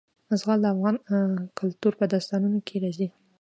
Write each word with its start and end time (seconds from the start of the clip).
زغال 0.39 0.59
د 0.61 0.65
افغان 0.73 0.95
کلتور 1.59 1.93
په 1.99 2.05
داستانونو 2.13 2.59
کې 2.67 2.75
راځي. 2.83 3.07